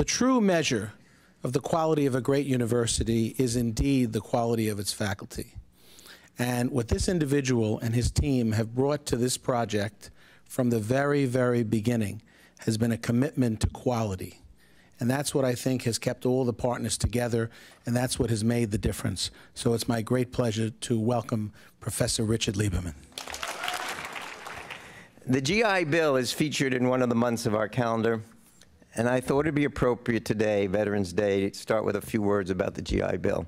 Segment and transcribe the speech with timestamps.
[0.00, 0.94] The true measure
[1.44, 5.56] of the quality of a great university is indeed the quality of its faculty.
[6.38, 10.10] And what this individual and his team have brought to this project
[10.46, 12.22] from the very, very beginning
[12.60, 14.40] has been a commitment to quality.
[15.00, 17.50] And that's what I think has kept all the partners together,
[17.84, 19.30] and that's what has made the difference.
[19.52, 22.94] So it's my great pleasure to welcome Professor Richard Lieberman.
[25.26, 28.22] The GI Bill is featured in one of the months of our calendar,
[28.96, 32.50] and I thought it'd be appropriate today, Veterans Day, to start with a few words
[32.50, 33.46] about the GI Bill.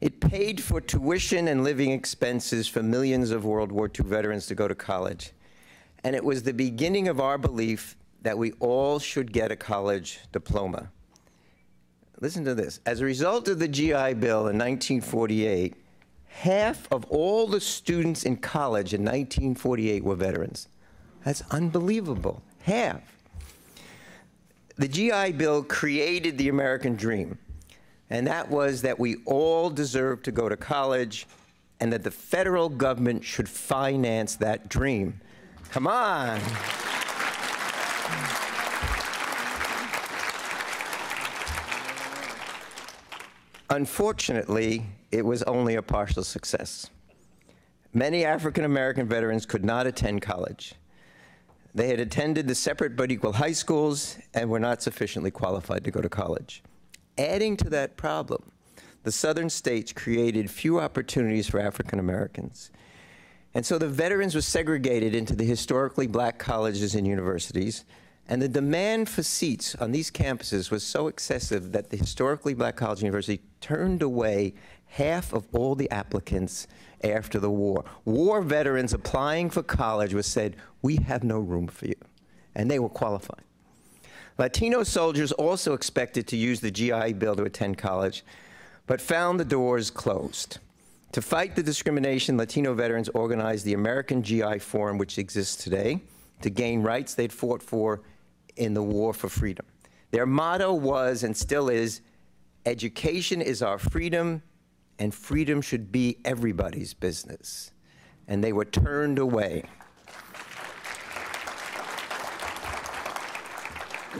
[0.00, 4.54] It paid for tuition and living expenses for millions of World War II veterans to
[4.54, 5.32] go to college.
[6.02, 10.20] And it was the beginning of our belief that we all should get a college
[10.32, 10.90] diploma.
[12.20, 12.80] Listen to this.
[12.86, 15.74] As a result of the GI Bill in 1948,
[16.26, 20.68] half of all the students in college in 1948 were veterans.
[21.24, 22.42] That's unbelievable.
[22.62, 23.23] Half.
[24.76, 27.38] The GI Bill created the American dream,
[28.10, 31.28] and that was that we all deserve to go to college
[31.78, 35.20] and that the federal government should finance that dream.
[35.70, 36.40] Come on.
[43.70, 46.90] Unfortunately, it was only a partial success.
[47.92, 50.74] Many African American veterans could not attend college.
[51.74, 55.90] They had attended the separate but equal high schools and were not sufficiently qualified to
[55.90, 56.62] go to college.
[57.18, 58.52] Adding to that problem,
[59.02, 62.70] the southern states created few opportunities for African Americans.
[63.54, 67.84] And so the veterans were segregated into the historically black colleges and universities,
[68.28, 72.76] and the demand for seats on these campuses was so excessive that the historically black
[72.76, 74.54] college and university turned away
[74.86, 76.66] half of all the applicants
[77.02, 77.84] after the war.
[78.04, 81.96] War veterans applying for college was said, we have no room for you.
[82.54, 83.42] And they were qualified.
[84.38, 88.24] Latino soldiers also expected to use the GI Bill to attend college,
[88.86, 90.58] but found the doors closed.
[91.12, 96.00] To fight the discrimination, Latino veterans organized the American GI Forum, which exists today,
[96.40, 98.00] to gain rights they'd fought for
[98.56, 99.66] in the war for freedom.
[100.10, 102.00] Their motto was and still is
[102.66, 104.42] education is our freedom,
[104.98, 107.72] and freedom should be everybody's business.
[108.28, 109.64] And they were turned away.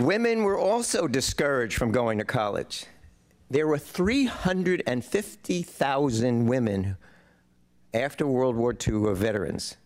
[0.00, 2.84] Women were also discouraged from going to college.
[3.50, 6.98] There were 350,000 women
[7.94, 9.78] after World War II were veterans.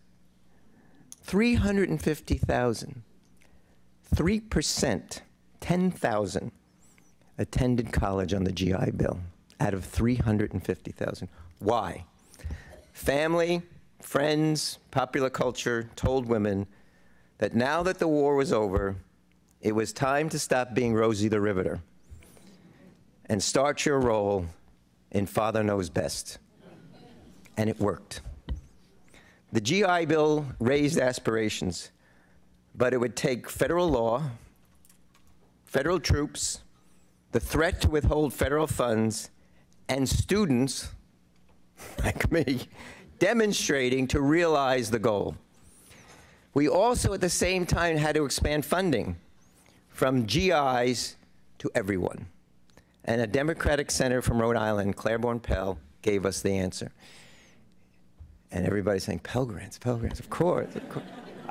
[1.21, 3.03] 350,000.
[4.13, 5.21] 3%,
[5.59, 6.51] 10,000,
[7.37, 9.19] attended college on the GI Bill
[9.59, 11.27] out of 350,000.
[11.59, 12.05] Why?
[12.91, 13.63] Family,
[13.99, 16.67] friends, popular culture told women
[17.39, 18.97] that now that the war was over,
[19.61, 21.81] it was time to stop being Rosie the Riveter
[23.25, 24.45] and start your role
[25.11, 26.37] in Father Knows Best.
[27.57, 28.21] And it worked.
[29.51, 31.91] The GI Bill raised aspirations
[32.75, 34.23] but it would take federal law,
[35.65, 36.61] federal troops,
[37.31, 39.29] the threat to withhold federal funds,
[39.89, 40.89] and students,
[42.03, 42.67] like me,
[43.19, 45.35] demonstrating to realize the goal.
[46.53, 49.17] We also, at the same time, had to expand funding
[49.89, 51.15] from GIs
[51.59, 52.27] to everyone.
[53.05, 56.91] And a Democratic senator from Rhode Island, Claiborne Pell, gave us the answer.
[58.51, 61.05] And everybody's saying, Pell Grants, Pell Grants, of course, of course.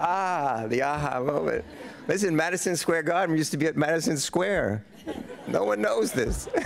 [0.04, 1.64] Ah, the aha moment.
[2.08, 4.84] Listen, Madison Square Garden used to be at Madison Square.
[5.46, 6.48] No one knows this.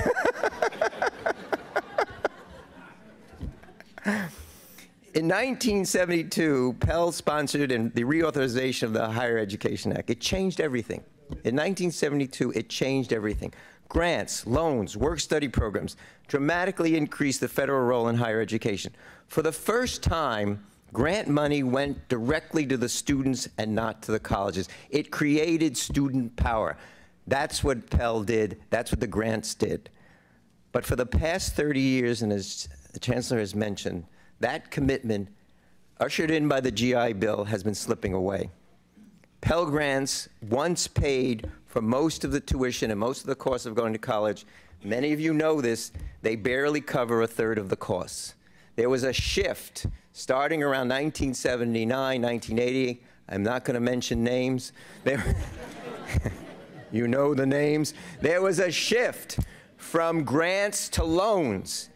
[5.12, 10.08] In 1972, Pell sponsored the reauthorization of the Higher Education Act.
[10.08, 11.02] It changed everything.
[11.30, 13.52] In 1972, it changed everything.
[13.90, 18.94] Grants, loans, work study programs dramatically increased the federal role in higher education.
[19.28, 24.20] For the first time, Grant money went directly to the students and not to the
[24.20, 24.68] colleges.
[24.90, 26.76] It created student power.
[27.26, 28.60] That's what Pell did.
[28.70, 29.90] That's what the grants did.
[30.72, 34.04] But for the past 30 years, and as the Chancellor has mentioned,
[34.40, 35.28] that commitment,
[35.98, 38.50] ushered in by the GI Bill, has been slipping away.
[39.40, 43.74] Pell Grants once paid for most of the tuition and most of the cost of
[43.74, 44.46] going to college.
[44.82, 45.92] Many of you know this,
[46.22, 48.34] they barely cover a third of the costs.
[48.76, 49.86] There was a shift
[50.16, 53.02] starting around 1979, 1980.
[53.28, 54.72] I'm not going to mention names.
[55.04, 55.22] There,
[56.90, 57.92] you know the names.
[58.22, 59.40] There was a shift
[59.76, 61.90] from grants to loans.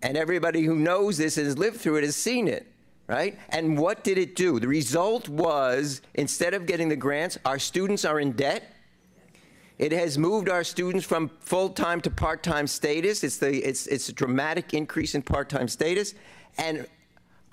[0.00, 2.68] And everybody who knows this and has lived through it has seen it,
[3.08, 3.36] right?
[3.48, 4.60] And what did it do?
[4.60, 8.76] The result was instead of getting the grants, our students are in debt.
[9.76, 13.24] It has moved our students from full-time to part-time status.
[13.24, 16.14] It's, the, it's, it's a dramatic increase in part-time status.
[16.58, 16.86] And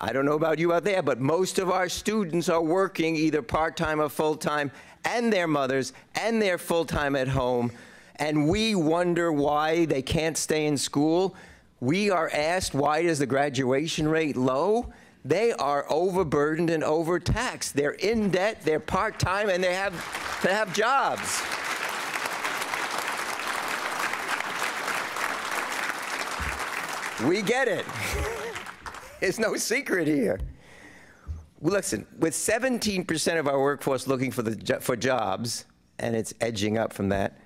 [0.00, 3.40] I don't know about you out there, but most of our students are working either
[3.40, 4.70] part-time or full-time,
[5.06, 7.72] and their mothers, and they're full-time at home.
[8.16, 11.34] And we wonder why they can't stay in school.
[11.80, 14.92] We are asked, why is the graduation rate low?
[15.24, 17.74] They are overburdened and overtaxed.
[17.74, 19.92] They're in debt, they're part-time, and they have,
[20.42, 21.42] they have jobs.
[27.26, 27.86] We get it.
[29.20, 30.38] There's no secret here.
[31.62, 35.64] Listen, with 17% of our workforce looking for, the, for jobs,
[35.98, 37.38] and it's edging up from that,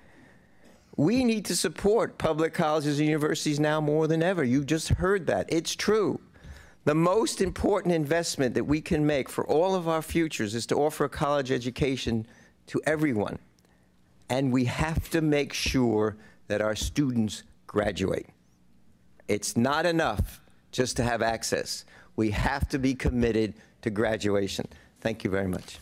[0.97, 4.43] we need to support public colleges and universities now more than ever.
[4.43, 5.45] You just heard that.
[5.47, 6.19] It's true.
[6.83, 10.75] The most important investment that we can make for all of our futures is to
[10.75, 12.27] offer a college education
[12.67, 13.39] to everyone.
[14.29, 16.17] And we have to make sure
[16.47, 18.27] that our students graduate.
[19.27, 20.40] It's not enough
[20.71, 21.85] just to have access.
[22.15, 24.67] We have to be committed to graduation.
[24.99, 25.77] Thank you very much.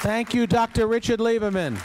[0.00, 0.86] Thank you, Dr.
[0.86, 1.76] Richard Lieberman.